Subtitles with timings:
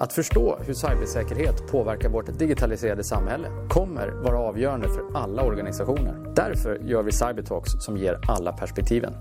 [0.00, 6.34] Att förstå hur cybersäkerhet påverkar vårt digitaliserade samhälle kommer vara avgörande för alla organisationer.
[6.34, 9.14] Därför gör vi Cybertalks som ger alla perspektiven.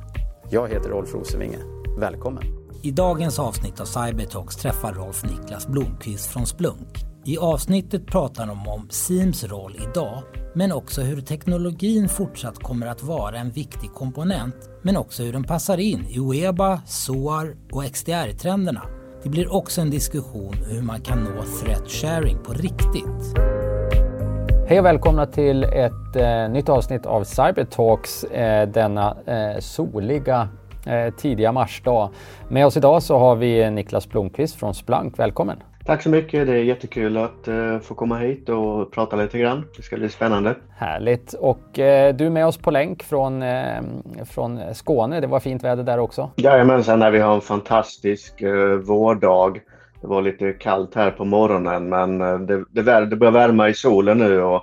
[0.50, 1.58] Jag heter Rolf Rosenvinge.
[2.00, 2.44] Välkommen!
[2.82, 6.98] I dagens avsnitt av Cybertalks träffar Rolf Niklas Blomqvist från Splunk.
[7.26, 10.24] I avsnittet pratar de om SIMs roll idag,
[10.56, 15.44] men också hur teknologin fortsatt kommer att vara en viktig komponent, men också hur den
[15.44, 18.97] passar in i UEBA, SOAR och XDR-trenderna.
[19.28, 23.38] Det blir också en diskussion hur man kan nå threat sharing på riktigt.
[24.68, 30.50] Hej och välkomna till ett eh, nytt avsnitt av Cybertalks eh, denna eh, soliga
[30.86, 32.10] eh, tidiga marsdag.
[32.50, 35.20] Med oss idag så har vi Niklas Blomqvist från Splunk.
[35.20, 35.58] Välkommen!
[35.88, 36.48] Tack så mycket.
[36.48, 39.64] Det är jättekul att uh, få komma hit och prata lite grann.
[39.78, 40.56] Det ska bli spännande.
[40.78, 41.34] Härligt.
[41.34, 43.82] Och uh, du är med oss på länk från, uh,
[44.26, 45.20] från Skåne.
[45.20, 46.32] Det var fint väder där också.
[46.36, 48.44] Jajamensan, vi har en fantastisk
[48.84, 49.60] vårdag.
[50.02, 54.18] Det var lite kallt här på morgonen men det, det, det börjar värma i solen
[54.18, 54.62] nu och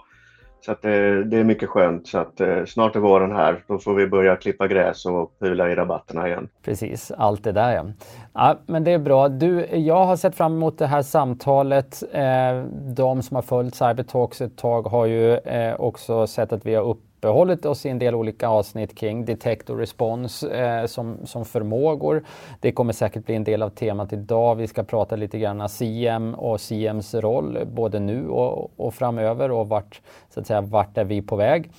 [0.64, 2.06] så att det, det, är mycket skönt.
[2.06, 3.64] Så att eh, snart är våren här.
[3.66, 6.48] Då får vi börja klippa gräs och pula i rabatterna igen.
[6.64, 7.86] Precis, allt det där ja.
[8.32, 8.58] ja.
[8.66, 9.28] Men det är bra.
[9.28, 12.02] Du, jag har sett fram emot det här samtalet.
[12.12, 12.64] Eh,
[12.96, 16.84] de som har följt Cybertalks ett tag har ju eh, också sett att vi har
[16.84, 21.44] upp uppehållit oss i en del olika avsnitt kring detect och response eh, som, som
[21.44, 22.24] förmågor.
[22.60, 24.54] Det kommer säkert bli en del av temat idag.
[24.54, 29.68] Vi ska prata lite grann CM och CMs roll både nu och, och framöver och
[29.68, 30.00] vart,
[30.30, 31.70] så att säga, vart är vi på väg.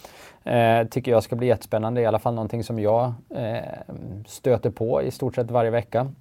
[0.43, 3.57] Eh, tycker jag ska bli jättespännande, i alla fall någonting som jag eh,
[4.27, 6.11] stöter på i stort sett varje vecka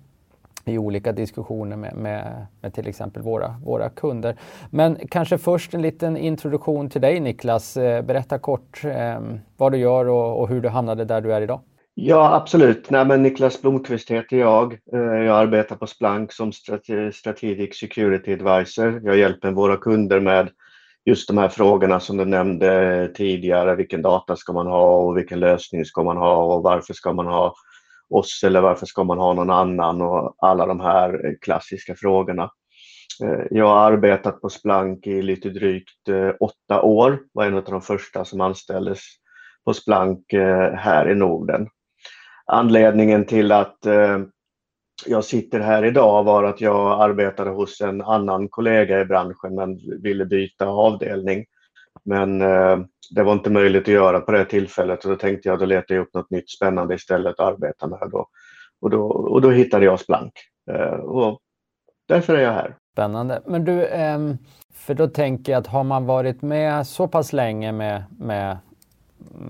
[0.64, 4.36] i olika diskussioner med, med, med, till exempel våra, våra kunder.
[4.70, 7.76] Men kanske först en liten introduktion till dig Niklas.
[7.76, 9.20] Eh, berätta kort eh,
[9.56, 11.60] vad du gör och, och, hur du hamnade där du är idag.
[11.94, 12.90] Ja absolut.
[12.90, 14.72] Nej, men Niklas Blomqvist heter jag.
[14.72, 16.52] Eh, jag arbetar på Splunk som
[17.12, 19.00] Strategic Security Advisor.
[19.04, 20.48] Jag hjälper våra kunder med
[21.04, 23.74] just de här frågorna som du nämnde tidigare.
[23.74, 27.26] Vilken data ska man ha och vilken lösning ska man ha och varför ska man
[27.26, 27.54] ha
[28.14, 32.50] oss eller varför ska man ha någon annan och alla de här eh, klassiska frågorna.
[33.24, 37.64] Eh, jag har arbetat på Splunk i lite drygt eh, åtta år, var en av
[37.64, 39.00] de första som anställdes
[39.64, 40.24] på Splunk
[40.76, 41.68] här i Norden.
[42.46, 43.78] Anledningen till att
[45.06, 49.78] jag sitter här idag var att jag arbetade hos en annan kollega i branschen men
[50.02, 51.44] ville byta avdelning.
[52.04, 52.78] Men eh,
[53.14, 55.94] det var inte möjligt att göra på det tillfället och då tänkte jag då letar
[55.94, 58.08] jag upp något nytt spännande istället att arbeta med.
[58.10, 58.28] Då.
[58.80, 60.32] Och, då, och då hittade jag Splank.
[60.70, 61.38] Eh, och
[62.08, 62.76] därför är jag här.
[62.92, 63.42] Spännande.
[63.46, 64.18] Men du, eh,
[64.74, 68.58] för då tänker jag att har man varit med så pass länge med, med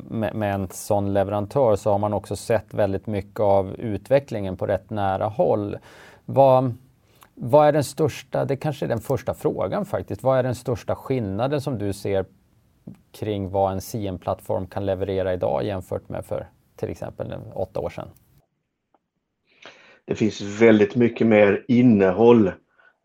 [0.09, 4.67] med, med, en sån leverantör så har man också sett väldigt mycket av utvecklingen på
[4.67, 5.79] rätt nära håll.
[6.25, 6.75] Vad,
[7.35, 10.95] vad är den största, det kanske är den första frågan faktiskt, vad är den största
[10.95, 12.25] skillnaden som du ser
[13.13, 18.09] kring vad en CM-plattform kan leverera idag jämfört med för till exempel åtta år sedan?
[20.05, 22.53] Det finns väldigt mycket mer innehåll,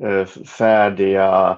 [0.03, 1.57] eh, färdiga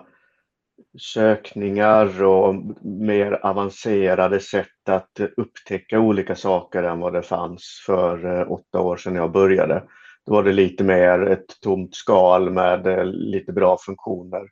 [1.00, 8.52] sökningar och mer avancerade sätt att upptäcka olika saker än vad det fanns för eh,
[8.52, 9.84] åtta år sedan jag började.
[10.26, 14.50] Då var det lite mer ett tomt skal med eh, lite bra funktioner.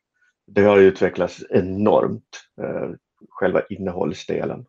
[0.47, 2.90] Det har utvecklats enormt, eh,
[3.30, 4.66] själva innehållsdelen.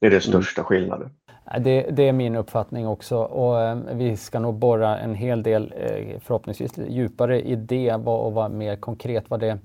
[0.00, 0.42] Det är den mm.
[0.42, 1.10] största skillnaden.
[1.54, 5.42] Äh, det, det, är min uppfattning också och eh, vi ska nog borra en hel
[5.42, 9.58] del eh, förhoppningsvis djupare i det och vara mer konkret vad det,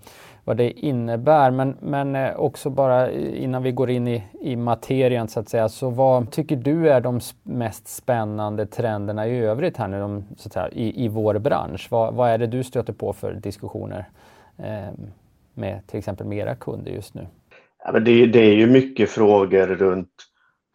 [0.44, 1.52] vad det innebär.
[1.52, 5.50] Men, men eh, också bara eh, innan vi går in i, i materien så att
[5.50, 10.24] säga, så vad tycker du är de mest spännande trenderna i övrigt här nu de,
[10.38, 11.88] så att säga, i, i vår bransch?
[11.92, 14.06] Vad, vad är det du stöter på för diskussioner
[14.58, 14.90] eh,
[15.54, 17.28] med till exempel mera kunder just nu?
[17.86, 20.10] Ja, men det, det är ju mycket frågor runt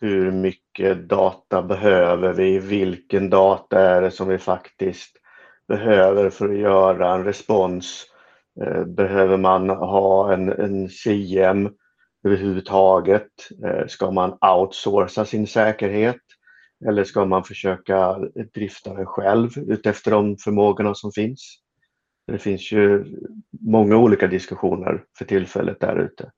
[0.00, 2.58] hur mycket data behöver vi?
[2.58, 5.16] Vilken data är det som vi faktiskt
[5.68, 8.06] behöver för att göra en respons?
[8.60, 11.70] Eh, behöver man ha en, en CM
[12.24, 13.30] överhuvudtaget?
[13.64, 16.20] Eh, ska man outsourca sin säkerhet?
[16.88, 18.18] Eller ska man försöka
[18.54, 21.58] drifta den själv utefter de förmågorna som finns?
[22.26, 23.04] Det finns ju
[23.60, 26.30] många olika diskussioner för tillfället där ute.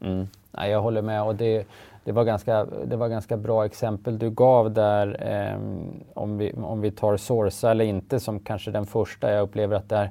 [0.00, 0.26] Mm.
[0.52, 1.66] jag håller med och det,
[2.08, 5.60] det var ganska, det var ganska bra exempel du gav där eh,
[6.14, 9.32] om, vi, om vi tar Sorsa eller inte som kanske den första.
[9.32, 10.10] Jag upplever att där,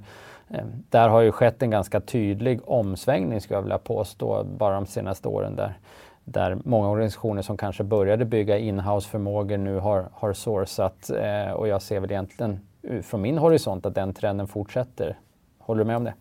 [0.50, 4.86] eh, där har ju skett en ganska tydlig omsvängning skulle jag vilja påstå bara de
[4.86, 5.78] senaste åren där,
[6.24, 11.82] där många organisationer som kanske började bygga inhouse-förmågor nu har, har sourcat eh, och jag
[11.82, 12.60] ser väl egentligen
[13.04, 15.18] från min horisont att den trenden fortsätter.
[15.60, 16.14] Håller du med om det?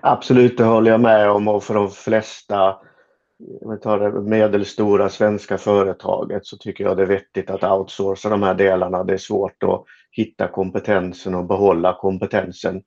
[0.00, 2.76] Absolut, det håller jag med om och för de flesta
[3.60, 8.28] om vi tar det medelstora svenska företaget så tycker jag det är vettigt att outsourca
[8.28, 9.04] de här delarna.
[9.04, 12.82] Det är svårt att hitta kompetensen och behålla kompetensen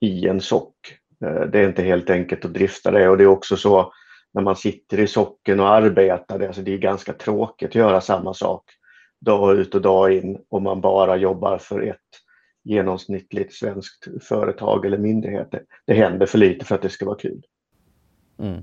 [0.00, 0.76] i en sock.
[1.24, 3.92] Eh, det är inte helt enkelt att drifta det och det är också så
[4.34, 8.00] när man sitter i socken och arbetar, det, alltså det är ganska tråkigt att göra
[8.00, 8.64] samma sak
[9.20, 11.98] dag ut och dag in om man bara jobbar för ett
[12.64, 15.62] genomsnittligt svenskt företag eller myndigheter.
[15.86, 17.42] Det händer för lite för att det ska vara kul.
[18.38, 18.62] Mm.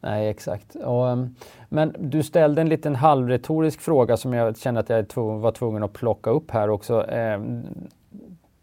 [0.00, 0.74] Nej, exakt.
[0.74, 1.34] Och, ehm,
[1.68, 5.92] men du ställde en liten halvretorisk fråga som jag kände att jag var tvungen att
[5.92, 7.06] plocka upp här också.
[7.08, 7.62] Ehm,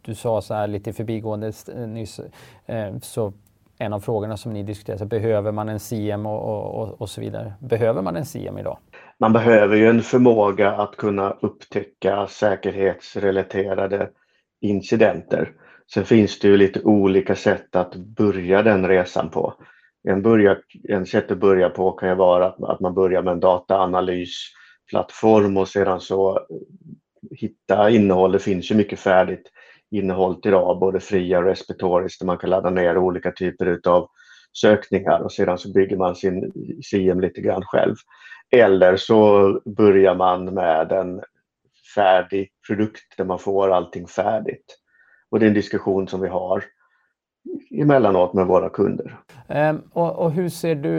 [0.02, 2.22] du sa så här lite förbigående eh, nyss,
[2.66, 3.34] ehm, så
[3.78, 7.22] en av frågorna som ni diskuterar, så behöver man en CM och, och, och, så
[7.22, 7.54] vidare?
[7.60, 8.78] Behöver man en CM idag?
[9.18, 14.10] Man behöver ju en förmåga att kunna upptäcka säkerhetsrelaterade
[14.62, 15.52] incidenter.
[15.94, 19.54] Sen finns det ju lite olika sätt att börja den resan på.
[20.08, 23.32] En, börja, en sätt att börja på kan ju vara att, att man börjar med
[23.32, 26.44] en dataanalysplattform och sedan så eh,
[27.32, 28.32] hitta innehåll.
[28.32, 29.52] Det finns ju mycket färdigt
[29.92, 34.10] innehåll idag, både fria och respiratoriskt, där man kan ladda ner olika typer utav
[34.54, 36.52] sökningar och sedan så bygger man sin
[36.84, 37.96] CM lite grann själv.
[38.52, 41.22] Eller så börjar man med en
[41.96, 44.80] färdig produkt där man får allting färdigt.
[45.30, 46.64] Och det är en diskussion som vi har
[47.72, 49.20] emellanåt med våra kunder.
[49.48, 50.90] Um, och, och, hur ser du,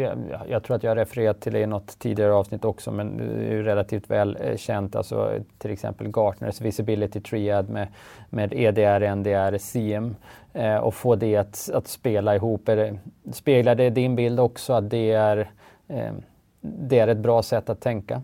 [0.00, 0.18] jag,
[0.48, 3.24] jag, tror att jag har refererat till det i något tidigare avsnitt också, men det
[3.24, 7.88] är ju relativt väl eh, känt, alltså till exempel Gartners Visibility Triad med,
[8.30, 10.16] med EDR, NDR, CM
[10.52, 12.68] eh, och få det att, att spela ihop.
[12.68, 12.98] Är det,
[13.32, 15.50] speglar det din bild också att det är,
[15.88, 16.12] eh,
[16.60, 18.22] det är ett bra sätt att tänka?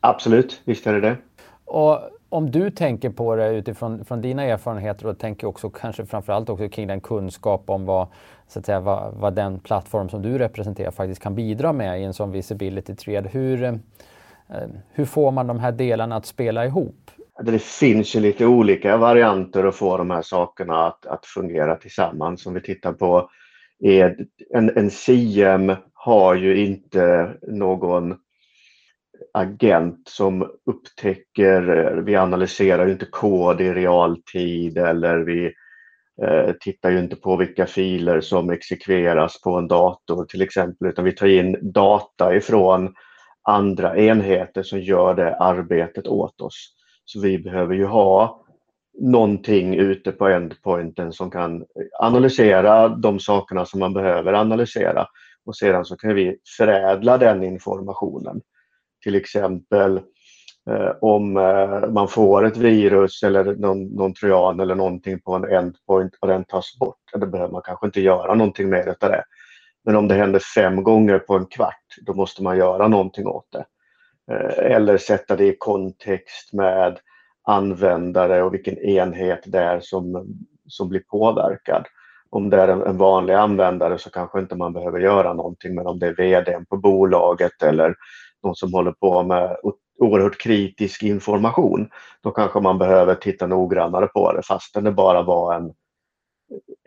[0.00, 1.16] Absolut, visst är det det.
[1.64, 6.48] Och om du tänker på det utifrån från dina erfarenheter och tänker också kanske framförallt
[6.48, 8.06] också kring den kunskap om vad,
[8.48, 12.04] så att säga, vad, vad, den plattform som du representerar faktiskt kan bidra med i
[12.04, 13.26] en sån visibility thread.
[13.26, 13.74] Hur, eh,
[14.92, 17.10] hur får man de här delarna att spela ihop?
[17.42, 22.46] Det finns ju lite olika varianter att få de här sakerna att, att fungera tillsammans.
[22.46, 23.30] Om vi tittar på
[24.54, 28.14] en, en CM har ju inte någon
[29.32, 31.62] agent som upptäcker,
[32.06, 35.52] vi analyserar ju inte kod i realtid eller vi
[36.22, 41.04] Eh, tittar ju inte på vilka filer som exekveras på en dator till exempel utan
[41.04, 42.94] vi tar in data ifrån
[43.42, 46.74] andra enheter som gör det arbetet åt oss.
[47.04, 48.44] Så vi behöver ju ha
[49.00, 51.64] någonting ute på endpointen som kan
[52.00, 55.06] analysera de sakerna som man behöver analysera
[55.46, 58.40] och sedan så kan vi förädla den informationen
[59.02, 60.02] till exempel eh,
[60.70, 65.44] Eh, om eh, man får ett virus eller någon, någon trojan eller någonting på en
[65.44, 69.24] endpoint och den tas bort, då behöver man kanske inte göra någonting mer utav det.
[69.84, 73.48] Men om det händer fem gånger på en kvart, då måste man göra någonting åt
[73.52, 73.64] det.
[74.34, 76.98] Eh, eller sätta det i kontext med
[77.46, 80.34] användare och vilken enhet det är som,
[80.68, 81.86] som blir påverkad.
[82.30, 85.86] Om det är en, en vanlig användare så kanske inte man behöver göra någonting men
[85.86, 87.94] om det är VD på bolaget eller
[88.42, 89.56] någon som håller på med
[89.98, 91.88] oerhört kritisk information,
[92.20, 95.72] då kanske man behöver titta noggrannare på det fastän det bara var en,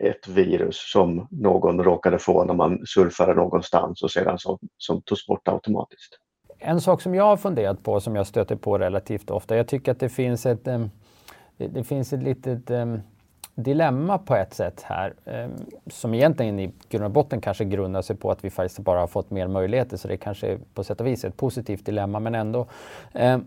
[0.02, 5.26] ett virus som någon råkade få när man surfade någonstans och sedan som, som togs
[5.26, 6.18] bort automatiskt.
[6.58, 9.92] En sak som jag har funderat på som jag stöter på relativt ofta, jag tycker
[9.92, 10.88] att det finns ett, det,
[11.56, 12.70] det finns ett litet
[13.62, 15.48] dilemma på ett sätt här eh,
[15.86, 19.06] som egentligen i grund och botten kanske grundar sig på att vi faktiskt bara har
[19.06, 22.34] fått mer möjligheter så det kanske är på sätt och vis ett positivt dilemma men
[22.34, 22.66] ändå.
[23.12, 23.38] Eh,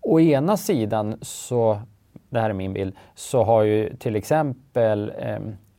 [0.00, 1.80] å ena sidan så,
[2.28, 5.38] det här är min bild, så har ju till exempel eh,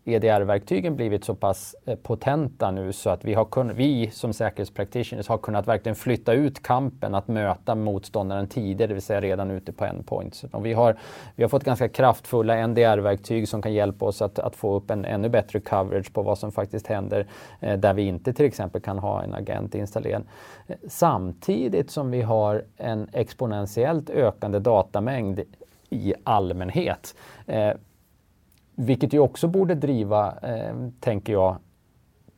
[0.10, 5.28] EDR-verktygen blivit så pass eh, potenta nu så att vi, har kun, vi som säkerhetspractitioners
[5.28, 9.72] har kunnat verkligen flytta ut kampen att möta motståndaren tidigare, det vill säga redan ute
[9.72, 10.44] på endpoints.
[10.52, 10.96] Och vi, har,
[11.36, 15.06] vi har fått ganska kraftfulla NDR-verktyg som kan hjälpa oss att, att få upp en
[15.06, 17.26] ännu bättre coverage på vad som faktiskt händer
[17.60, 20.24] eh, där vi inte till exempel kan ha en agent installerad.
[20.88, 25.40] Samtidigt som vi har en exponentiellt ökande datamängd
[25.90, 27.16] i allmänhet.
[27.48, 27.72] Eh,
[28.82, 31.58] vilket ju också borde driva, eh, tänker jag,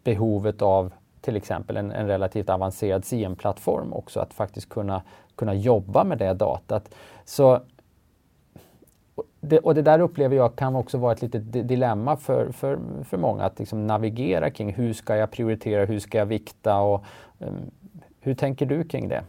[0.03, 5.01] behovet av till exempel en, en relativt avancerad CM-plattform också, att faktiskt kunna,
[5.35, 6.95] kunna jobba med det datat.
[7.25, 7.59] Så,
[9.41, 13.17] det, och det där upplever jag kan också vara ett litet dilemma för, för, för
[13.17, 17.05] många, att liksom navigera kring hur ska jag prioritera, hur ska jag vikta och
[17.39, 17.71] um,
[18.19, 19.23] hur tänker du kring det?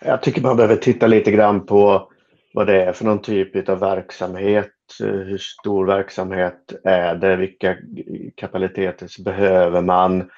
[0.00, 2.08] Jag tycker man behöver titta lite grann på
[2.54, 4.70] vad det är för någon typ av verksamhet
[5.00, 7.76] Eh, hur stor verksamhet är det, vilka
[8.34, 10.30] kapaciteter behöver man,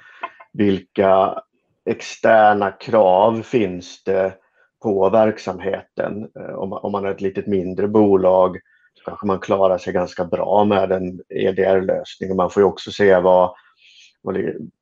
[0.53, 1.43] vilka
[1.85, 4.35] externa krav finns det
[4.83, 6.31] på verksamheten.
[6.41, 8.57] Eh, om, man är ett litet mindre bolag
[8.95, 12.37] så kanske man klarar sig ganska bra med en EDR-lösning.
[12.37, 13.55] Man får ju också se vad,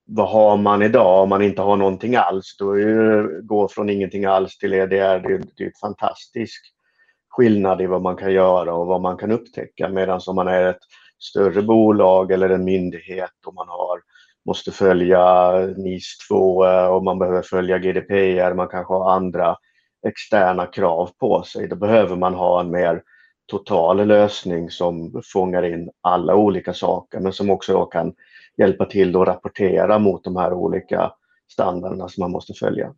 [0.06, 2.56] vad, har man idag om man inte har någonting alls.
[2.58, 5.78] Då är ju, gå från ingenting alls till EDR, det är, ju ett
[7.36, 9.88] skillnad i vad man kan göra och vad man kan upptäcka.
[9.88, 10.80] Medan om man är ett
[11.18, 14.00] större bolag eller en myndighet och man har
[14.46, 19.56] måste följa NIS 2 eh, och man behöver följa GDPR, man kanske har andra
[20.06, 21.68] externa krav på sig.
[21.68, 23.02] Då behöver man ha en mer
[23.46, 28.14] total lösning som fångar in alla olika saker men som också kan
[28.56, 31.12] hjälpa till att rapportera mot de här olika
[31.52, 32.94] standarderna som man måste följa.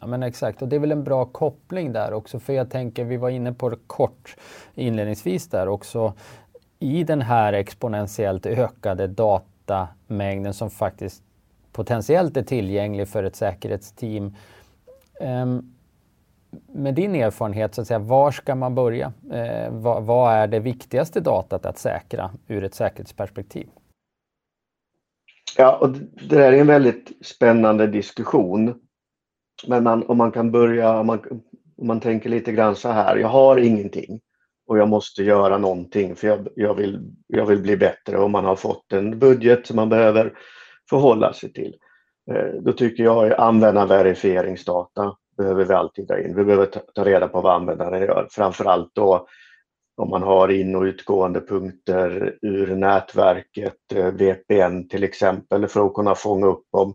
[0.00, 3.04] Ja men exakt och det är väl en bra koppling där också för jag tänker,
[3.04, 4.36] vi var inne på det kort
[4.74, 6.12] inledningsvis där också
[6.78, 11.22] i den här exponentiellt ökade datamängden som faktiskt
[11.72, 14.34] potentiellt är tillgänglig för ett säkerhetsteam
[15.20, 15.74] Um,
[16.66, 19.12] med din erfarenhet, så att säga, var ska man börja?
[19.32, 23.68] Eh, vad, vad, är det viktigaste datat att säkra ur ett säkerhetsperspektiv?
[25.56, 28.80] Ja, och det där är en väldigt spännande diskussion.
[29.66, 31.18] Men man, om man kan börja, om man,
[31.76, 34.20] om man tänker lite grann så här, jag har ingenting
[34.68, 38.44] och jag måste göra någonting för jag, jag, vill, jag vill bli bättre och man
[38.44, 40.32] har fått en budget som man behöver
[40.90, 41.76] förhålla sig till.
[42.30, 46.36] Eh, då tycker jag att användarverifieringsdata behöver vi alltid dra in.
[46.36, 48.28] Vi behöver ta reda på vad användaren gör.
[48.30, 49.26] Framförallt då
[49.96, 55.94] om man har in och utgående punkter ur nätverket, eh, VPN till exempel, för att
[55.94, 56.94] kunna fånga upp om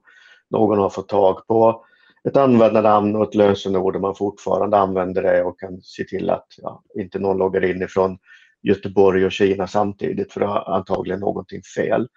[0.50, 1.86] någon har fått tag på
[2.28, 6.48] ett användarnamn och ett lösenord och man fortfarande använder det och kan se till att
[6.58, 8.18] ja, inte någon loggar in ifrån
[8.62, 12.08] Göteborg och Kina samtidigt för då har antagligen någonting fel.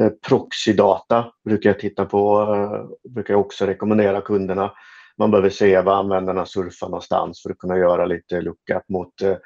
[0.00, 4.72] Eh, proxydata brukar jag titta på, eh, brukar jag också rekommendera kunderna.
[5.18, 9.36] Man behöver se var användarna surfar någonstans för att kunna göra lite lookup mot eh,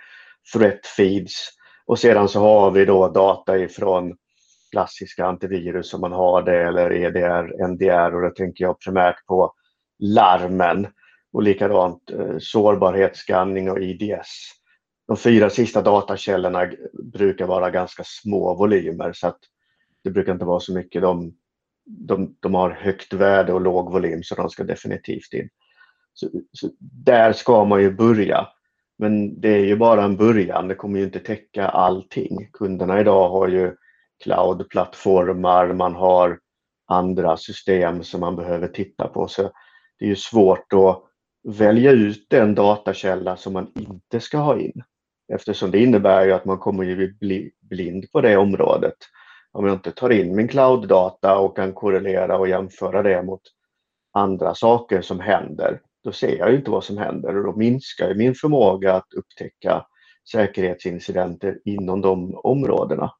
[0.53, 1.51] threat feeds.
[1.87, 4.17] Och sedan så har vi då data ifrån
[4.71, 9.53] klassiska antivirus om man har det eller EDR, NDR och då tänker jag primärt på
[9.99, 10.87] larmen
[11.33, 14.53] och likadant eh, sårbarhetsskanning och IDS.
[15.07, 16.71] De fyra sista datakällorna
[17.13, 19.39] brukar vara ganska små volymer så att
[20.05, 21.03] det brukar inte vara så mycket.
[21.03, 21.35] De,
[21.87, 25.49] de, de har högt värde och låg volym så de ska definitivt in.
[26.15, 28.49] Så, så där ska man ju börja.
[28.99, 32.51] Men det är ju bara en början, det kommer ju inte täcka allting.
[32.53, 33.75] Kunderna idag har ju
[34.25, 36.39] cloudplattformar, man har
[36.87, 39.29] andra system som man behöver titta på.
[39.29, 39.51] Så
[39.99, 41.03] det är ju svårt att
[41.57, 44.83] välja ut den datakälla som man inte ska ha in.
[45.33, 48.97] Eftersom det innebär ju att man kommer ju bli blind på det området
[49.53, 53.41] om jag inte tar in min clouddata och kan korrelera och jämföra det mot
[54.13, 58.35] andra saker som händer, då ser jag inte vad som händer och då minskar min
[58.35, 59.87] förmåga att upptäcka
[60.33, 63.13] säkerhetsincidenter inom de områdena.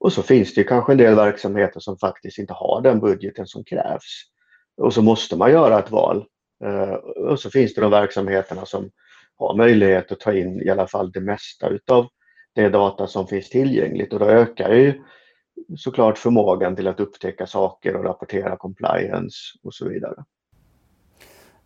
[0.00, 3.64] Och så finns det kanske en del verksamheter som faktiskt inte har den budgeten som
[3.64, 4.24] krävs.
[4.80, 6.24] Och så måste man göra ett val.
[6.64, 6.92] Eh,
[7.30, 8.90] och så finns det de verksamheterna som
[9.36, 12.06] har möjlighet att ta in i alla fall det mesta utav
[12.54, 15.02] det data som finns tillgängligt och då ökar ju
[15.76, 20.24] såklart förmågan till att upptäcka saker och rapportera compliance och så vidare.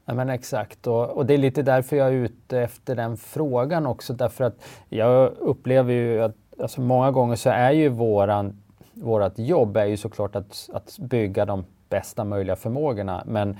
[0.04, 3.86] Ja, men exakt och, och, det är lite därför jag är ute efter den frågan
[3.86, 8.62] också därför att jag upplever ju att alltså många gånger så är ju våran,
[8.94, 11.64] vårat jobb är ju såklart att, att bygga de
[11.94, 13.56] bästa möjliga förmågorna men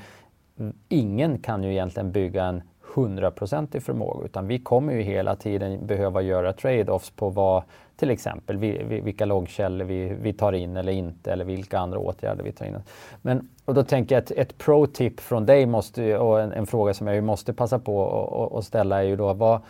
[0.89, 2.63] ingen kan ju egentligen bygga en
[2.95, 7.63] hundraprocentig förmåga utan vi kommer ju hela tiden behöva göra trade-offs på vad
[7.97, 8.57] till exempel
[9.03, 12.77] vilka loggkällor vi, vi tar in eller inte eller vilka andra åtgärder vi tar in.
[13.23, 16.95] Men, och då tänker jag att ett pro-tip från dig måste, och en, en, fråga
[16.95, 19.61] som jag måste passa på att ställa är ju då vad,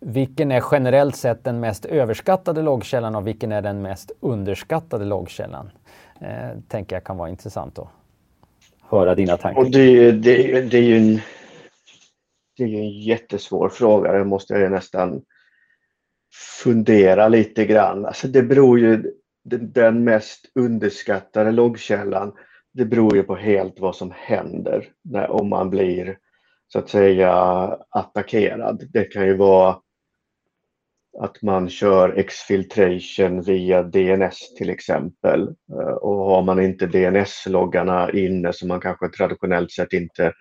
[0.00, 5.70] vilken är generellt sett den mest överskattade loggkällan och vilken är den mest underskattade loggkällan?
[6.20, 7.88] Eh, tänker jag kan vara intressant att
[8.82, 9.60] höra dina tankar.
[9.60, 11.20] Och det, det, det är ju en
[12.56, 15.22] det är en jättesvår fråga, det måste jag nästan
[16.62, 18.06] fundera lite grann.
[18.06, 19.12] Alltså det beror ju,
[19.60, 22.32] den mest underskattade loggkällan,
[22.72, 26.18] det beror ju på helt vad som händer när, om man blir
[26.68, 27.32] så att säga
[27.90, 28.88] attackerad.
[28.92, 29.76] Det kan ju vara
[31.18, 35.48] att man kör exfiltration via DNS till exempel.
[35.72, 40.32] Eh, och har man inte DNS-loggarna inne som man kanske traditionellt sett inte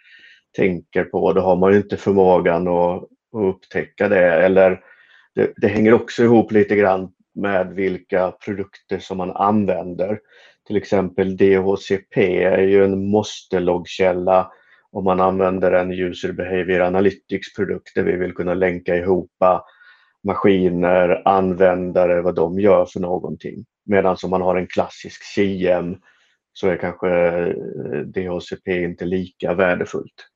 [0.58, 4.34] tänker på, då har man inte förmågan att, att upptäcka det.
[4.34, 4.80] Eller
[5.36, 10.20] det, det hänger också ihop lite grann med vilka produkter som man använder.
[10.68, 14.52] Till exempel DHCP är ju en måste-loggkälla
[14.92, 19.32] om man använder en User Behavior Analytics-produkt där vi vill kunna länka ihop
[20.26, 23.66] maskiner, användare, vad de gör för någonting.
[23.86, 25.98] Medan om man har en klassisk CM
[26.54, 30.30] så är kanske eh, DHCP inte lika värdefullt.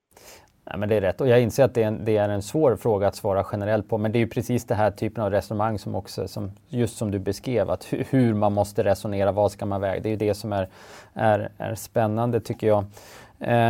[0.66, 2.42] Ja, men det är rätt och jag inser att det är, en, det är en
[2.42, 5.32] svår fråga att svara generellt på men det är ju precis det här typen av
[5.32, 9.52] resonemang som också, som, just som du beskrev, att hur, hur man måste resonera, vad
[9.52, 10.02] ska man väga?
[10.02, 10.70] Det är ju det som är,
[11.14, 12.86] är, är spännande tycker jag.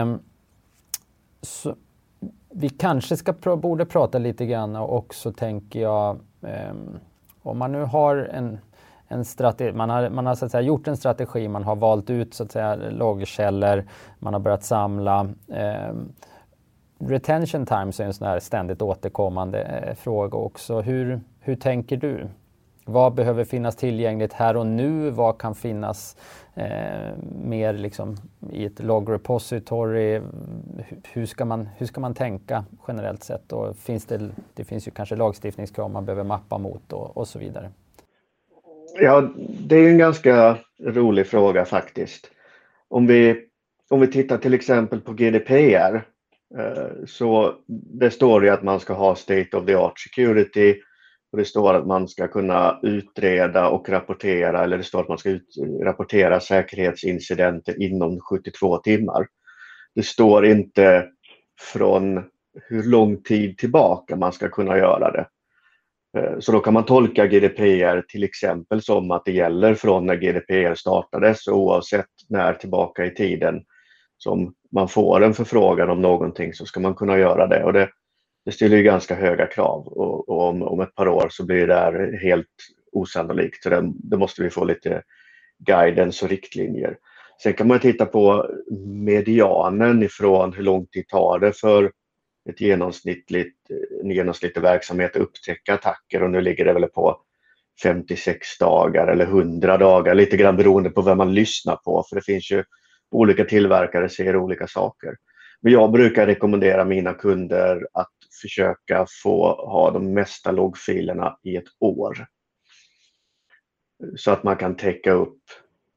[0.01, 0.19] Um,
[1.41, 1.75] så,
[2.49, 6.73] vi kanske ska pr borde prata lite grann och också tänker jag, eh,
[7.41, 8.59] om man nu har en
[9.11, 12.09] en strategi, man har, man har så att säga, gjort en strategi, man har valt
[12.09, 13.85] ut så att säga, loggkällor,
[14.19, 15.29] man har börjat samla.
[15.47, 15.93] Eh,
[16.99, 20.81] retention times är en sån här ständigt återkommande eh, fråga också.
[20.81, 22.27] Hur, hur tänker du?
[22.85, 25.09] Vad behöver finnas tillgängligt här och nu?
[25.09, 26.17] Vad kan finnas
[26.59, 27.13] eh,
[27.43, 28.15] mer liksom
[28.51, 30.21] i ett log repository?
[31.13, 33.53] Hur ska, man, hur ska man tänka generellt sett?
[33.53, 37.39] Och finns det, det finns ju kanske lagstiftningskrav man behöver mappa mot och, och så
[37.39, 37.71] vidare.
[39.01, 42.31] Ja, det är en ganska rolig fråga faktiskt.
[42.87, 43.45] Om vi,
[43.89, 45.95] om vi tittar till exempel på GDPR
[46.57, 50.75] eh, så det står ju att man ska ha State of the Art Security
[51.31, 55.17] och det står att man ska kunna utreda och rapportera eller det står att man
[55.17, 59.27] ska ut, rapportera säkerhetsincidenter inom 72 timmar.
[59.95, 61.07] Det står inte
[61.73, 62.23] från
[62.69, 65.27] hur lång tid tillbaka man ska kunna göra det.
[66.17, 70.15] Eh, så då kan man tolka GDPR till exempel som att det gäller från när
[70.15, 73.63] GDPR startades oavsett när tillbaka i tiden
[74.17, 77.63] som man får en förfrågan om någonting så ska man kunna göra det.
[77.63, 77.89] Och det,
[78.45, 81.67] det ställer ju ganska höga krav och, och om, om, ett par år så blir
[81.67, 82.47] det där helt
[82.91, 83.63] osannolikt.
[83.63, 85.03] Så det, det måste vi få lite
[85.59, 86.97] guidance och riktlinjer.
[87.43, 88.49] Sen kan man titta på
[88.85, 91.91] medianen ifrån hur lång tid tar det för
[92.49, 93.57] ett genomsnittligt,
[94.03, 97.21] en genomsnittlig verksamhet att upptäcka attacker och nu ligger det väl på
[97.83, 102.25] 56 dagar eller 100 dagar, lite grann beroende på vem man lyssnar på för det
[102.25, 102.63] finns ju
[103.11, 105.15] olika tillverkare ser olika saker.
[105.61, 111.67] Men jag brukar rekommendera mina kunder att försöka få ha de mesta loggfilerna i ett
[111.79, 112.25] år.
[114.15, 115.39] Så att man kan täcka upp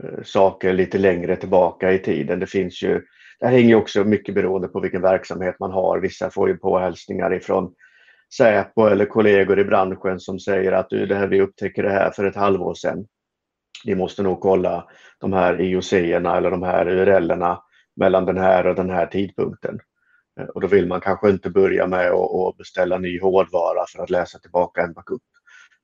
[0.02, 2.40] eh, saker lite längre tillbaka i tiden.
[2.40, 3.02] Det finns ju
[3.42, 5.98] det här hänger också mycket beroende på vilken verksamhet man har.
[6.00, 7.74] Vissa får ju påhälsningar ifrån
[8.36, 12.10] Säpo eller kollegor i branschen som säger att du, det här, vi upptäcker det här
[12.10, 13.06] för ett halvår sedan.
[13.84, 17.62] Ni måste nog kolla de här IOC-erna eller de här URL-erna
[17.96, 19.78] mellan den här och den här tidpunkten.
[20.40, 24.10] Eh, och då vill man kanske inte börja med att beställa ny hårdvara för att
[24.10, 25.22] läsa tillbaka en backup.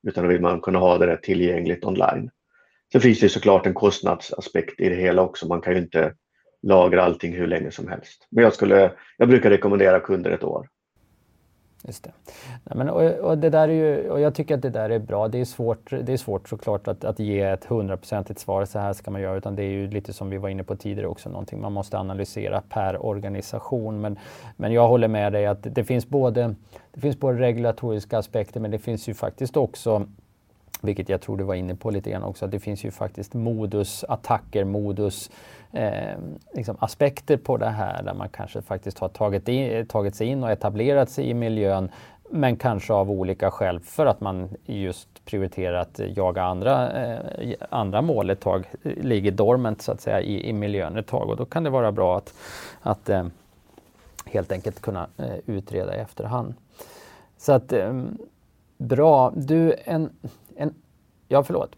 [0.08, 2.30] Utan då vill man kunna ha det tillgängligt online.
[2.92, 5.46] Sen finns det såklart en kostnadsaspekt i det hela också.
[5.46, 6.14] Man kan ju inte
[6.62, 8.26] lagra allting hur länge som helst.
[8.30, 10.68] Men jag, skulle, jag brukar rekommendera kunder ett år.
[11.82, 12.10] Just det.
[12.64, 14.98] Nej, men, och, och, det där är ju, och jag tycker att det där är
[14.98, 15.28] bra.
[15.28, 18.92] Det är svårt, det är svårt såklart att, att ge ett hundraprocentigt svar, så här
[18.92, 21.28] ska man göra, utan det är ju lite som vi var inne på tidigare också,
[21.28, 24.00] någonting man måste analysera per organisation.
[24.00, 24.18] Men,
[24.56, 26.54] men jag håller med dig att det finns både,
[26.92, 30.06] det finns både regulatoriska aspekter, men det finns ju faktiskt också
[30.80, 33.34] vilket jag tror du var inne på lite grann också, att det finns ju faktiskt
[33.34, 35.30] modus, attacker, modus,
[35.72, 36.18] eh,
[36.54, 40.44] liksom aspekter på det här där man kanske faktiskt har tagit, in, tagit sig in
[40.44, 41.90] och etablerat sig i miljön
[42.30, 48.02] men kanske av olika skäl för att man just prioriterar att jaga andra, eh, andra
[48.02, 51.44] mål ett tag, ligger dormant så att säga i, i miljön ett tag och då
[51.44, 52.34] kan det vara bra att,
[52.80, 53.26] att eh,
[54.26, 56.54] helt enkelt kunna eh, utreda i efterhand.
[57.38, 58.02] Så att eh,
[58.78, 60.10] bra, du en,
[60.58, 60.74] en
[61.28, 61.76] ja förlåt.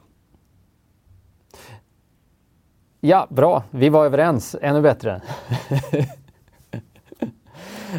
[3.00, 3.62] Ja, bra.
[3.70, 4.56] Vi var överens.
[4.62, 5.22] Ännu bättre.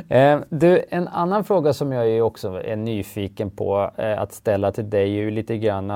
[0.10, 4.72] Eh, du, en annan fråga som jag är också är nyfiken på eh, att ställa
[4.72, 5.89] till dig är ju lite grann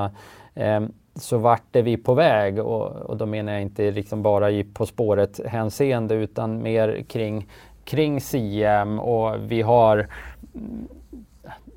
[0.55, 0.81] eh,
[1.15, 2.59] så vart är vi på väg?
[2.59, 7.47] Och, och då menar jag inte liksom bara i På spåret hänseende utan mer kring,
[7.83, 10.07] kring CM och vi har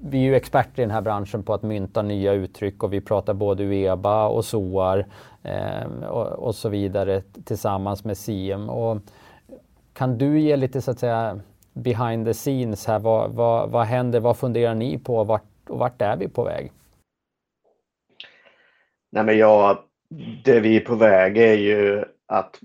[0.01, 3.01] vi är ju experter i den här branschen på att mynta nya uttryck och vi
[3.01, 5.07] pratar både UEBA och SOAR
[5.43, 8.71] eh, och, och, så vidare tillsammans med SIEM.
[8.71, 9.01] Och
[9.93, 11.41] kan du ge lite så att säga
[11.73, 12.99] behind the scenes här?
[12.99, 14.21] Vad, vad, vad händer?
[14.21, 15.25] Vad funderar ni på?
[15.25, 16.73] Vart, och vart är vi på väg?
[19.11, 19.85] Nej men ja,
[20.45, 22.61] det vi är på väg är ju att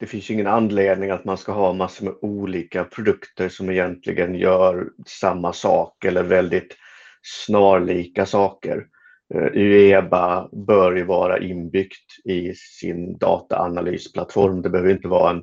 [0.00, 4.88] det finns ingen anledning att man ska ha massor med olika produkter som egentligen gör
[5.06, 6.76] samma sak eller väldigt
[7.22, 8.86] snarlika saker.
[9.34, 14.62] Eh, UEBA bör ju vara inbyggt i sin dataanalysplattform.
[14.62, 15.42] Det behöver inte vara en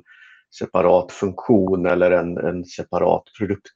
[0.58, 3.72] separat funktion eller en, en separat produkt.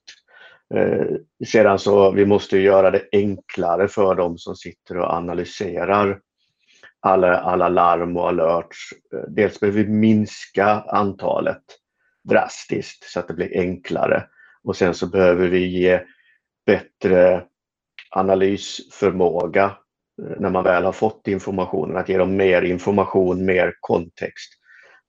[0.75, 1.07] Eh,
[1.47, 6.21] sedan så vi måste göra det enklare för dem som sitter och analyserar
[7.03, 8.93] alla, alla larm och alerts.
[9.15, 11.63] Eh, dels behöver vi minska antalet
[12.29, 14.27] drastiskt så att det blir enklare
[14.65, 16.01] och sen så behöver vi ge
[16.67, 17.45] bättre
[18.11, 19.65] analysförmåga
[20.23, 24.53] eh, när man väl har fått informationen, att ge dem mer information, mer kontext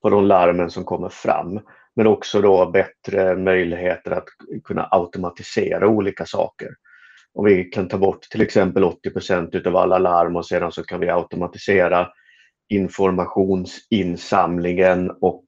[0.01, 1.59] på de larmen som kommer fram.
[1.95, 4.25] Men också då bättre möjligheter att
[4.63, 6.69] kunna automatisera olika saker.
[7.33, 10.99] Om vi kan ta bort till exempel 80% utav alla larm och sedan så kan
[10.99, 12.07] vi automatisera
[12.69, 15.45] informationsinsamlingen och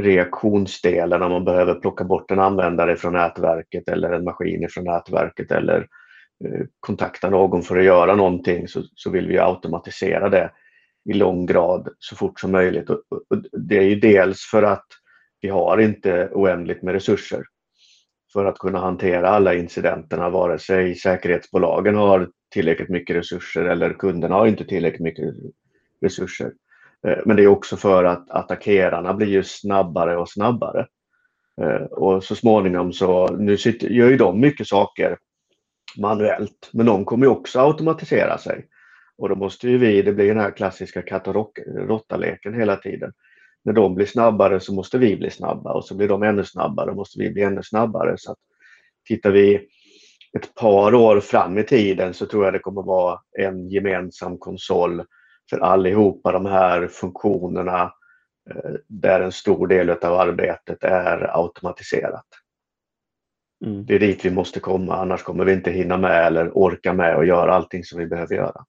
[0.00, 5.52] reaktionsdelen om man behöver plocka bort en användare från nätverket eller en maskin från nätverket
[5.52, 5.86] eller
[6.44, 10.50] eh, kontakta någon för att göra någonting så, så vill vi automatisera det
[11.10, 12.90] i lång grad så fort som möjligt.
[12.90, 14.86] Och, och det är ju dels för att
[15.40, 17.42] vi har inte oändligt med resurser
[18.32, 24.34] för att kunna hantera alla incidenterna, vare sig säkerhetsbolagen har tillräckligt mycket resurser eller kunderna
[24.34, 25.34] har inte tillräckligt mycket
[26.00, 26.52] resurser.
[27.06, 30.86] Eh, men det är också för att attackerarna blir ju snabbare och snabbare.
[31.60, 35.18] Eh, och så småningom så, nu sitter, gör ju de mycket saker
[35.98, 38.66] manuellt, men de kommer ju också automatisera sig.
[39.18, 43.12] Och då måste ju vi, det blir den här klassiska katt och råttaleken hela tiden.
[43.64, 46.90] När de blir snabbare så måste vi bli snabba och så blir de ännu snabbare
[46.90, 48.14] och måste vi bli ännu snabbare.
[48.18, 48.38] Så att
[49.08, 49.68] tittar vi
[50.36, 55.04] ett par år fram i tiden så tror jag det kommer vara en gemensam konsol
[55.50, 57.82] för allihopa de här funktionerna
[58.50, 62.26] eh, där en stor del av arbetet är automatiserat.
[63.66, 63.86] Mm.
[63.86, 67.16] Det är dit vi måste komma, annars kommer vi inte hinna med eller orka med
[67.16, 68.64] att göra allting som vi behöver göra.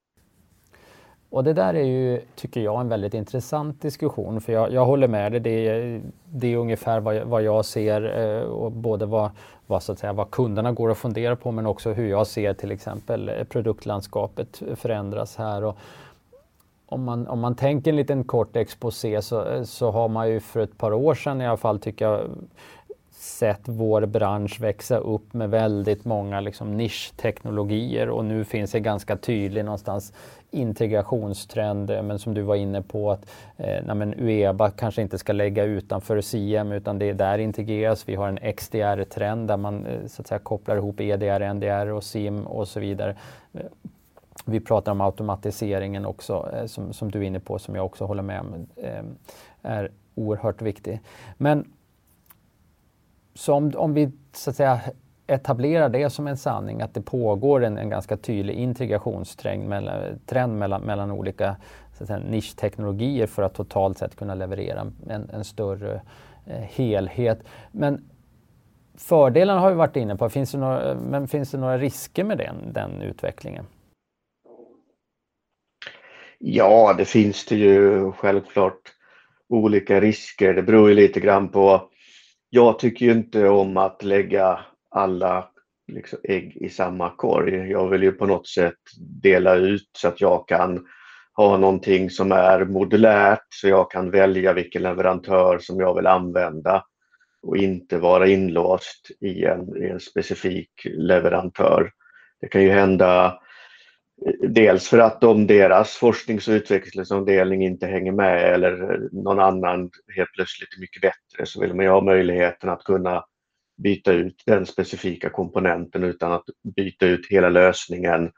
[1.30, 5.08] Och det där är ju, tycker jag, en väldigt intressant diskussion för jag, jag håller
[5.08, 5.40] med dig.
[5.42, 9.32] Det är, det är ungefär vad jag, vad jag ser eh, och både vad,
[9.68, 12.54] vad, så att säga, vad kunderna går och funderar på men också hur jag ser
[12.54, 15.64] till exempel eh, produktlandskapet förändras här.
[15.64, 15.78] Och
[16.86, 20.60] om, man, om man tänker en liten kort exposé så, så har man ju för
[20.60, 22.22] ett par år sedan i alla fall tycker jag
[23.12, 29.18] sett vår bransch växa upp med väldigt många liksom nischteknologier och nu finns det ganska
[29.18, 30.14] tydligt någonstans
[30.52, 35.34] integrationstrend, eh, men som du var inne på att eh, men UEBA kanske inte ska
[35.34, 38.10] lägga utanför CM utan det är där integreras.
[38.10, 42.04] Vi har en XDR-trend där man eh, så att säga, kopplar ihop EDR, NDR och
[42.04, 43.16] SIM och så vidare.
[43.54, 43.62] Eh,
[44.46, 48.06] vi pratar om automatiseringen också eh, som, som du är inne på som jag också
[48.06, 49.04] håller med om eh,
[49.62, 51.00] är oerhört viktig.
[51.38, 51.74] Men
[53.34, 54.82] som, om vi så att säga
[55.30, 60.60] etablera det som en sanning att det pågår en, en ganska tydlig integrationstrend mellan, trend
[60.60, 61.56] mellan, mellan olika
[61.98, 66.02] så att säga, nischteknologier för att totalt sett kunna leverera en, en större
[66.46, 67.40] eh, helhet.
[67.72, 68.10] Men
[68.98, 72.38] fördelarna har vi varit inne på, finns det några, men finns det några risker med
[72.38, 73.66] den, den utvecklingen?
[76.40, 78.82] Ja, det finns det ju självklart
[79.50, 80.54] olika risker.
[80.54, 81.90] Det beror ju lite grann på.
[82.50, 84.60] Jag tycker ju inte om att lägga
[84.92, 85.50] alla
[85.92, 87.72] liksom, ägg i samma korg.
[87.72, 88.80] Jag vill ju på något sätt
[89.22, 90.86] dela ut så att jag kan
[91.34, 96.84] ha någonting som är modulärt så jag kan välja vilken leverantör som jag vill använda
[97.42, 101.92] och inte vara inlåst i en, i en specifik leverantör.
[102.42, 103.40] Det kan ju hända
[104.26, 109.90] eh, Dels för att om deras forsknings och utvecklingsavdelning inte hänger med eller någon annan
[110.16, 113.24] helt plötsligt är mycket bättre så vill man ju ha möjligheten att kunna
[113.84, 118.32] byta ut den specifika komponenten utan att byta ut hela lösningen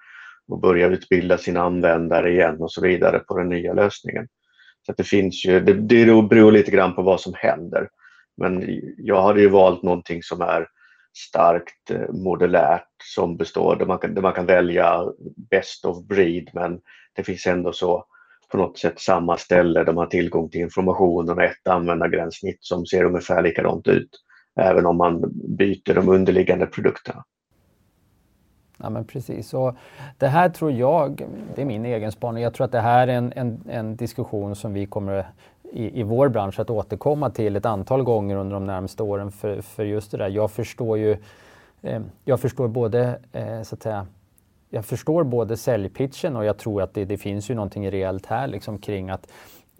[0.47, 4.27] och börja utbilda sina användare igen och så vidare på den nya lösningen.
[4.85, 7.89] Så det finns ju, det, det beror lite grann på vad som händer.
[8.37, 10.67] Men jag hade ju valt någonting som är
[11.17, 15.05] starkt eh, modulärt som består där man, kan, där man kan välja
[15.49, 16.79] best of breed men
[17.15, 18.05] det finns ändå så
[18.51, 22.85] på något sätt samma ställe där man har tillgång till information och ett användargränssnitt som
[22.85, 24.09] ser ungefär likadant ut
[24.55, 25.21] även om man
[25.57, 27.23] byter de underliggande produkterna.
[28.77, 29.53] Ja men precis.
[29.53, 29.75] Och
[30.17, 33.13] det här tror jag, det är min egen spaning, jag tror att det här är
[33.13, 35.25] en, en, en diskussion som vi kommer
[35.71, 39.61] i, i vår bransch att återkomma till ett antal gånger under de närmaste åren för,
[39.61, 40.29] för just det där.
[40.29, 41.17] Jag förstår ju,
[41.81, 44.07] eh, jag förstår både eh, så att säga
[44.73, 48.47] jag förstår både säljpitchen och jag tror att det, det finns ju någonting reellt här
[48.47, 49.31] liksom kring att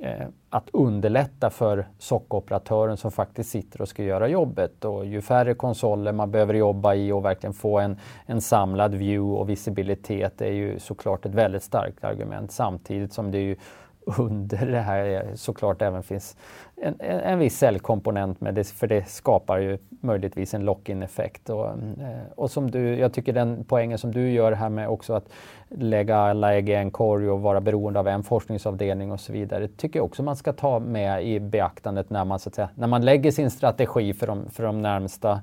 [0.03, 4.85] Eh, att underlätta för sockoperatören som faktiskt sitter och ska göra jobbet.
[4.85, 9.39] Och ju färre konsoler man behöver jobba i och verkligen få en, en samlad view
[9.39, 13.55] och visibilitet är ju såklart ett väldigt starkt argument samtidigt som det ju
[14.05, 16.37] under det här eh, såklart även finns
[16.75, 21.49] en, en, en viss säljkomponent med det, för det skapar ju möjligtvis en lock-in effekt.
[21.49, 24.89] Och, mm, eh, och som du, jag tycker den poängen som du gör här med
[24.89, 25.29] också att
[25.69, 29.67] lägga alla ägg i en korg och vara beroende av en forskningsavdelning och så vidare,
[29.67, 32.87] tycker jag också man ska ta med i beaktandet när man, så att säga, när
[32.87, 35.41] man lägger sin strategi för de, för de, närmsta,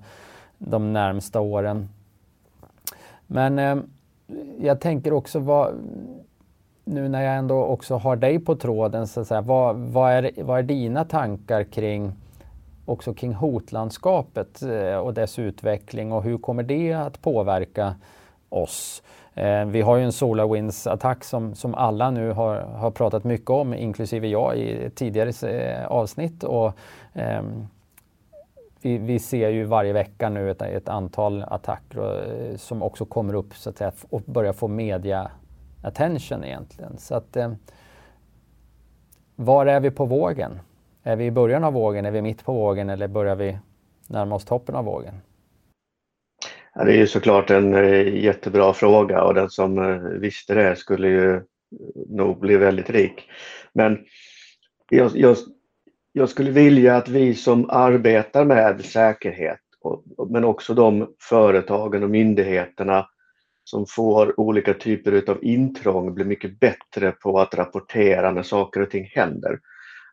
[0.59, 1.89] de närmsta åren.
[3.27, 3.77] Men eh,
[4.61, 5.75] jag tänker också vad
[6.89, 10.31] nu när jag ändå också har dig på tråden, så att säga, vad, vad, är,
[10.43, 12.13] vad är dina tankar kring
[12.85, 17.95] också kring hotlandskapet eh, och dess utveckling och hur kommer det att påverka
[18.49, 19.03] oss?
[19.35, 23.75] Eh, vi har ju en SolarWinds-attack som, som alla nu har, har pratat mycket om,
[23.75, 26.45] inklusive jag i tidigare eh, avsnitt.
[26.45, 26.73] Och,
[27.13, 27.43] eh,
[28.81, 33.35] vi, vi, ser ju varje vecka nu ett, ett antal attacker och, som också kommer
[33.35, 35.31] upp så att säga, och börjar få media
[35.89, 36.99] attention egentligen.
[36.99, 37.53] Så att, eh,
[39.37, 40.59] var är vi på vågen?
[41.03, 43.59] Är vi i början av vågen, är vi mitt på vågen eller börjar vi
[44.07, 45.15] närma oss toppen av vågen?
[46.75, 50.77] Ja, det är ju såklart en eh, jättebra fråga och den som eh, visste det
[50.77, 51.43] skulle ju eh,
[52.09, 53.31] nog bli väldigt rik.
[53.73, 53.99] Men
[54.91, 55.37] jag, jag,
[56.13, 62.11] jag skulle vilja att vi som arbetar med säkerhet och, men också de företagen och
[62.11, 63.07] myndigheterna
[63.71, 68.91] som får olika typer av intrång blir mycket bättre på att rapportera när saker och
[68.91, 69.59] ting händer.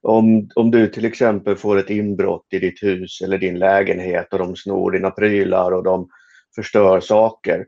[0.01, 4.39] Om, om du till exempel får ett inbrott i ditt hus eller din lägenhet och
[4.39, 6.09] de snor dina prylar och de
[6.55, 7.65] förstör saker.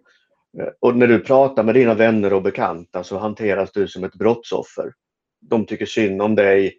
[0.60, 4.16] Eh, och när du pratar med dina vänner och bekanta så hanteras du som ett
[4.16, 4.94] brottsoffer.
[5.42, 6.74] De tycker synd om dig,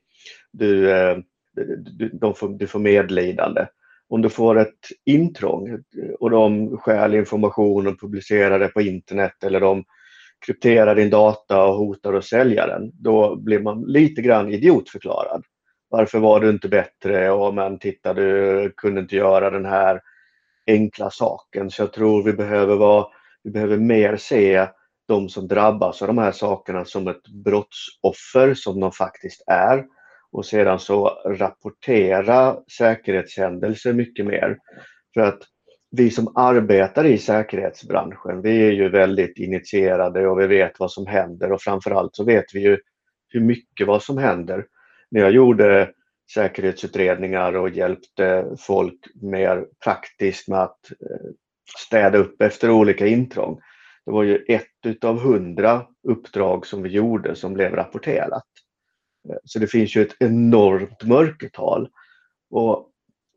[0.53, 1.17] du, eh,
[1.77, 3.67] du, de får, du får medlidande
[4.09, 5.83] om du får ett intrång
[6.21, 9.85] och de stjäl information och publicerar det på internet eller de
[10.47, 15.45] krypterar din data och hotar att sälja den, då blir man lite grann idiotförklarad.
[15.89, 17.25] Varför var du inte bättre?
[17.25, 20.01] Ja, men titta, du kunde inte göra den här
[20.67, 21.71] enkla saken.
[21.71, 23.07] Så jag tror vi behöver, vara,
[23.43, 24.67] vi behöver mer se
[25.09, 29.85] de som drabbas av de här sakerna som ett brottsoffer som de faktiskt är
[30.33, 34.59] och sedan så rapportera säkerhetshändelser mycket mer.
[35.15, 35.39] För att
[35.91, 41.07] vi som arbetar i säkerhetsbranschen, vi är ju väldigt initierade och vi vet vad som
[41.07, 42.79] händer och framförallt så vet vi ju
[43.29, 44.67] hur mycket vad som händer.
[45.11, 45.91] När jag gjorde
[46.35, 51.31] säkerhetsutredningar och hjälpte folk mer praktiskt med att eh,
[51.87, 53.61] städa upp efter olika intrång.
[54.05, 58.45] Det var ju ett utav hundra uppdrag som vi gjorde som blev rapporterat.
[59.31, 61.89] Eh, så det finns ju ett enormt mörkertal.
[62.51, 62.91] Och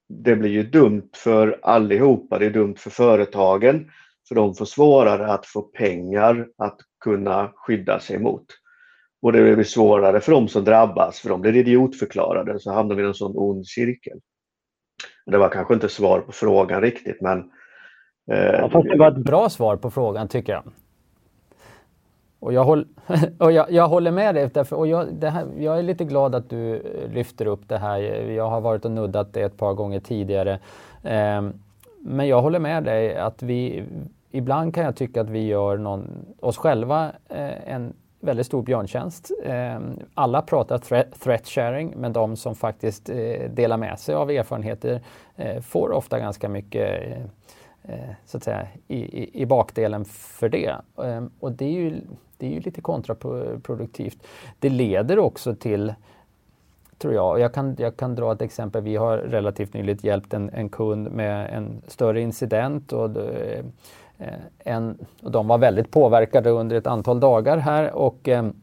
[0.10, 2.40] det blir ju dumt för allihopa.
[2.40, 3.92] Det är dumt för företagen,
[4.28, 8.46] för de får svårare att få pengar att kunna skydda sig mot.
[9.22, 13.04] Och det blir svårare för de som drabbas, för de blir idiotförklarade, så hamnar vi
[13.04, 14.20] i en sån ond cirkel.
[15.26, 17.40] Det var kanske inte svar på frågan riktigt, men...
[18.32, 20.64] Eh, ja, fast det var ett bra svar på frågan, tycker jag.
[22.42, 22.88] Och jag, håll,
[23.38, 26.50] och jag, jag, håller med dig, därför, och jag, här, jag, är lite glad att
[26.50, 28.00] du lyfter upp det här.
[28.30, 30.60] Jag har varit och nuddat det ett par gånger tidigare.
[31.04, 31.42] Eh,
[32.00, 33.84] men jag håller med dig att vi,
[34.32, 39.32] ibland kan jag tycka att vi gör någon, oss själva eh, en väldigt stor björntjänst.
[39.44, 39.80] Eh,
[40.14, 45.02] alla pratar threat, threat sharing, men de som faktiskt eh, delar med sig av erfarenheter
[45.36, 47.24] eh, får ofta ganska mycket eh,
[47.92, 50.76] Eh, så att säga, i, i, i bakdelen för det.
[51.04, 52.02] Ehm, och det är ju
[52.38, 54.18] det är ju lite kontraproduktivt.
[54.60, 55.94] Det leder också till
[56.98, 57.40] tror jag.
[57.40, 58.84] Jag kan, jag kan dra ett exempel.
[58.84, 63.66] Vi har relativt nyligen hjälpt en, en kund med en större incident och, eh,
[64.60, 68.54] en, och de var väldigt påverkade under ett antal dagar här och ehm,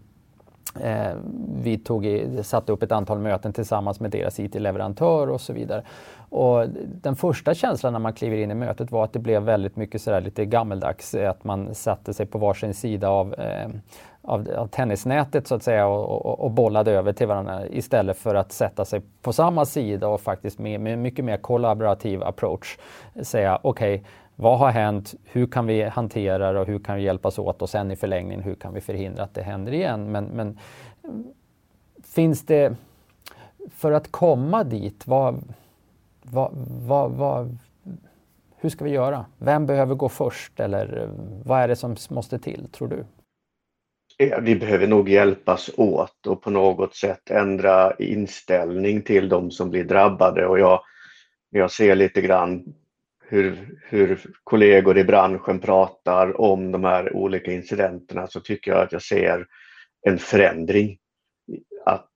[0.81, 1.17] eh,
[1.63, 5.83] vi tog i, satte upp ett antal möten tillsammans med deras IT-leverantör och så vidare.
[6.31, 6.69] Och
[7.03, 10.03] den första känslan när man kliver in i mötet var att det blev väldigt mycket
[10.03, 13.69] sådär lite gammeldags, eh, att man satte sig på varsin sida av, eh,
[14.23, 18.35] av, av, tennisnätet så att säga och, och, och, bollade över till varandra istället för
[18.35, 22.79] att sätta sig på samma sida och faktiskt med, med mycket mer kollaborativ approach
[23.23, 24.07] säga okej, okay,
[24.41, 25.15] vad har hänt?
[25.25, 28.43] Hur kan vi hantera det och hur kan vi hjälpas åt och sen i förlängningen
[28.43, 30.13] hur kan vi förhindra att det händer igen?
[30.13, 30.59] Men, men
[32.05, 32.77] finns det,
[33.71, 35.55] för att komma dit, vad,
[36.23, 36.53] vad,
[36.87, 37.59] vad, vad,
[38.57, 39.27] hur ska vi göra?
[39.39, 41.11] Vem behöver gå först eller
[41.45, 43.05] vad är det som måste till, tror du?
[44.41, 49.85] vi behöver nog hjälpas åt och på något sätt ändra inställning till de som blir
[49.85, 50.81] drabbade och jag,
[51.51, 52.75] jag ser lite grann
[53.29, 58.93] hur, hur kollegor i branschen pratar om de här olika incidenterna så tycker jag att
[58.93, 59.47] jag ser
[60.07, 60.99] en förändring.
[61.85, 62.11] Att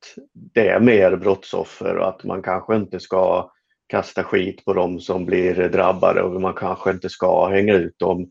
[0.54, 3.50] det är mer brottsoffer och att man kanske inte ska
[3.86, 8.30] kasta skit på de som blir drabbade och man kanske inte ska hänga ut dem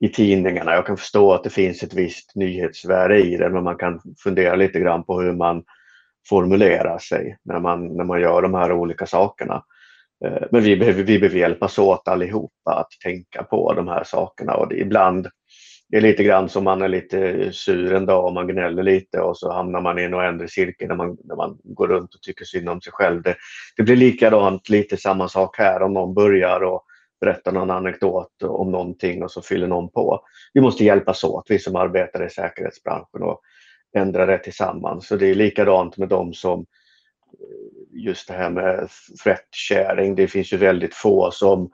[0.00, 0.74] i tidningarna.
[0.74, 4.54] Jag kan förstå att det finns ett visst nyhetsvärde i det men man kan fundera
[4.54, 5.64] lite grann på hur man
[6.28, 9.62] formulerar sig när man, när man gör de här olika sakerna.
[10.24, 14.54] Eh, men vi behöver, vi behöver hjälpas åt allihopa att tänka på de här sakerna
[14.54, 15.28] och det, ibland
[15.88, 19.20] det är lite grann som man är lite sur en dag och man gnäller lite
[19.20, 22.22] och så hamnar man i en oändlig cirkel när man, när man går runt och
[22.22, 23.22] tycker synd om sig själv.
[23.22, 23.36] Det,
[23.76, 26.84] det blir likadant, lite samma sak här om någon börjar och
[27.20, 30.20] berättar någon anekdot om någonting och så fyller någon på.
[30.54, 33.40] Vi måste hjälpas åt, vi som arbetar i säkerhetsbranschen och
[33.96, 35.06] ändra det tillsammans.
[35.06, 36.66] Så det är likadant med de som
[37.96, 38.88] just det här med
[39.24, 40.14] threat sharing.
[40.14, 41.70] Det finns ju väldigt få som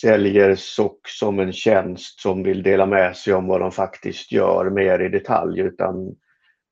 [0.00, 4.70] säljer SOC som en tjänst som vill dela med sig om vad de faktiskt gör
[4.70, 6.08] mer i detalj utan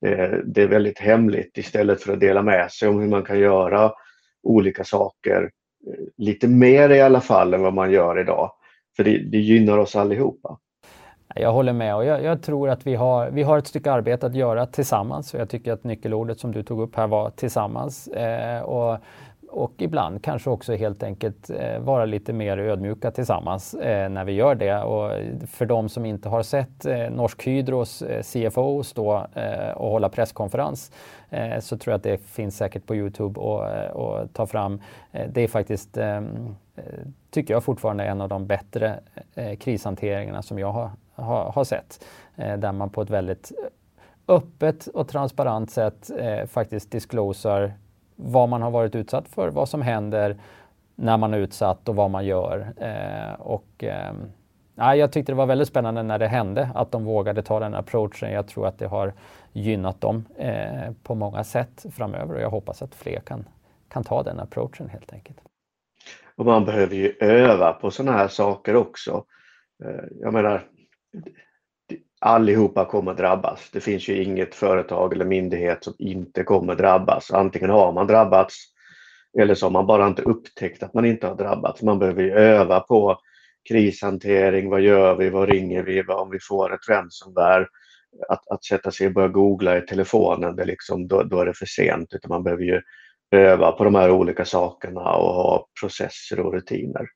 [0.05, 3.39] eh, det är väldigt hemligt istället för att dela med sig om hur man kan
[3.39, 3.91] göra
[4.43, 5.51] olika saker
[5.87, 8.51] eh, lite mer i alla fall än vad man gör idag.
[8.95, 10.59] För det, det gynnar oss allihopa.
[11.35, 14.25] Jag håller med och jag, jag, tror att vi har, vi har ett stycke arbete
[14.25, 15.33] att göra tillsammans.
[15.33, 18.07] Jag tycker att nyckelordet som du tog upp här var tillsammans.
[18.07, 18.97] Eh, och,
[19.53, 24.31] och ibland kanske också helt enkelt eh, vara lite mer ödmjuka tillsammans eh, när vi
[24.31, 24.83] gör det.
[24.83, 25.11] Och
[25.47, 30.09] för de som inte har sett eh, Norsk Hydros eh, CFO stå eh, och hålla
[30.09, 30.91] presskonferens
[31.29, 34.81] eh, så tror jag att det finns säkert på Youtube att eh, ta fram.
[35.11, 35.97] Eh, det är faktiskt
[37.31, 38.99] tycker jag fortfarande en av de bättre
[39.59, 42.05] krishanteringarna som jag har har, har sett.
[42.35, 43.51] Eh, där man på ett väldigt
[44.27, 47.73] öppet och transparent sätt eh, faktiskt disclosar
[48.15, 50.37] vad man har varit utsatt för, vad som händer
[50.95, 52.73] när man är utsatt och vad man gör.
[52.77, 54.13] Eh, och, eh,
[54.75, 58.31] jag tyckte det var väldigt spännande när det hände att de vågade ta den approachen.
[58.31, 59.13] Jag tror att det har
[59.51, 63.45] gynnat dem eh, på många sätt framöver och jag hoppas att fler kan,
[63.89, 65.37] kan ta den approachen helt enkelt.
[66.35, 69.25] Och man behöver ju öva på sådana här saker också.
[69.83, 70.63] Eh, jag menar,
[72.21, 73.69] allihopa kommer drabbas.
[73.73, 77.31] Det finns ju inget företag eller myndighet som inte kommer drabbas.
[77.31, 78.55] Antingen har man drabbats
[79.39, 81.81] eller så har man bara inte upptäckt att man inte har drabbats.
[81.81, 83.17] Man behöver öva på
[83.69, 84.69] krishantering.
[84.69, 85.29] Vad gör vi?
[85.29, 86.01] Vad ringer vi?
[86.01, 87.67] Vad om vi får ett ransomware?
[88.29, 91.53] Att, att sätta sig och börja googla i telefonen, det liksom, då, då är det
[91.53, 92.13] för sent.
[92.13, 92.81] Utan man behöver ju
[93.31, 97.07] öva på de här olika sakerna och ha processer och rutiner.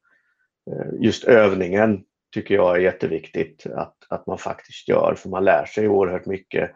[0.72, 5.66] Eh, just övningen tycker jag är jätteviktigt att, att man faktiskt gör för man lär
[5.66, 6.72] sig oerhört mycket.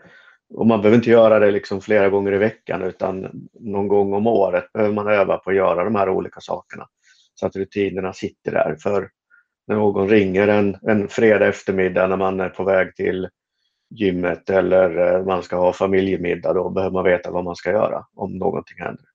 [0.53, 4.27] Och man behöver inte göra det liksom flera gånger i veckan utan någon gång om
[4.27, 6.87] året behöver man öva på att göra de här olika sakerna.
[7.33, 8.75] Så att rutinerna sitter där.
[8.79, 9.09] För
[9.67, 13.29] när någon ringer en, en fredag eftermiddag när man är på väg till
[13.89, 18.05] gymmet eller eh, man ska ha familjemiddag då behöver man veta vad man ska göra
[18.15, 19.05] om någonting händer.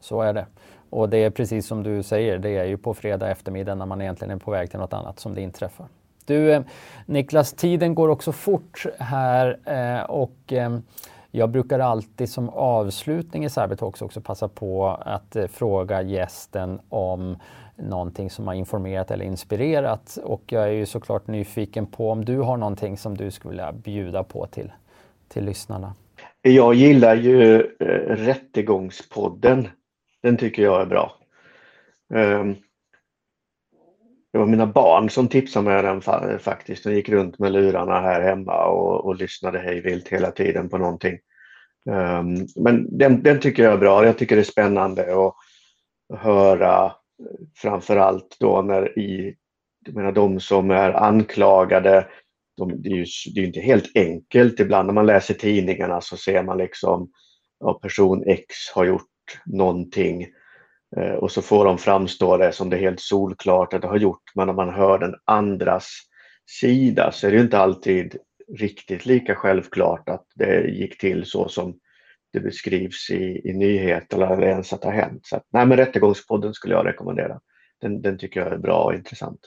[0.00, 0.46] Så är det.
[0.90, 4.02] Och det är precis som du säger, det är ju på fredag eftermiddag när man
[4.02, 5.86] egentligen är på väg till något annat som det inträffar.
[6.24, 6.62] Du eh,
[7.06, 10.78] Niklas, tiden går också fort här eh, och eh,
[11.30, 17.36] jag brukar alltid som avslutning i Cybertalks också passa på att fråga gästen om
[17.76, 20.18] någonting som har informerat eller inspirerat.
[20.24, 23.72] Och jag är ju såklart nyfiken på om du har någonting som du skulle vilja
[23.72, 24.72] bjuda på till,
[25.28, 25.94] till lyssnarna.
[26.42, 29.68] Jag gillar ju eh, Rättegångspodden
[30.22, 31.16] den tycker jag är bra.
[32.14, 32.56] Ehm,
[34.32, 36.84] det var mina barn som tipsade mig den faktiskt.
[36.84, 41.18] De gick runt med lurarna här hemma och, och lyssnade hejvilt hela tiden på någonting.
[41.90, 44.06] Ehm, men den, den, tycker jag är bra.
[44.06, 45.34] Jag tycker det är spännande att
[46.20, 46.92] höra
[47.56, 49.36] framförallt då när i,
[49.86, 52.06] jag menar de som är anklagade,
[52.56, 54.60] de, det är ju det är inte helt enkelt.
[54.60, 57.10] Ibland när man läser tidningarna så ser man liksom
[57.60, 59.09] ja, person X har gjort
[59.44, 60.26] någonting
[60.96, 63.96] eh, och så får de framstå det som det är helt solklart att det har
[63.96, 64.32] gjort.
[64.34, 65.88] Men om man hör den andras
[66.60, 68.16] sida så är det inte alltid
[68.58, 71.78] riktigt lika självklart att det gick till så som
[72.32, 75.26] det beskrivs i, i nyheterna eller ens att det har hänt.
[75.26, 77.40] Så att, nej, men Rättegångspodden skulle jag rekommendera.
[77.80, 79.40] Den, den tycker jag är bra och intressant.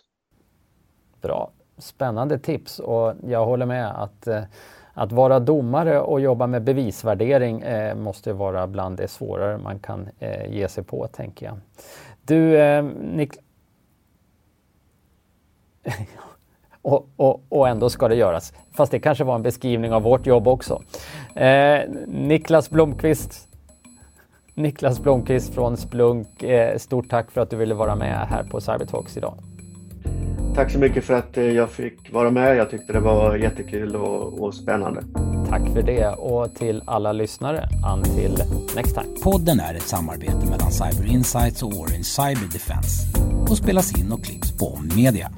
[1.21, 1.51] Bra.
[1.77, 4.43] Spännande tips och jag håller med att eh,
[4.93, 10.09] att vara domare och jobba med bevisvärdering eh, måste vara bland det svårare man kan
[10.19, 11.57] eh, ge sig på, tänker jag.
[12.21, 13.33] Du, eh, Nik
[16.81, 18.53] och, och, och, ändå ska det göras.
[18.71, 20.81] Fast det kanske var en beskrivning av vårt jobb också.
[21.35, 23.49] Eh, Niklas Blomqvist
[24.55, 28.61] Niklas Blomqvist från Splunk, eh, stort tack för att du ville vara med här på
[28.61, 29.33] Cybertalks idag.
[30.55, 32.57] Tack så mycket för att eh, jag fick vara med.
[32.57, 35.03] Jag tyckte det var jättekul och, och spännande.
[35.49, 38.31] Tack för det och till alla lyssnare, until
[38.75, 39.15] next time.
[39.23, 43.07] Podden är ett samarbete mellan Cyber Insights och Orange Cyber Defense
[43.49, 45.31] och spelas in och klipps på Media.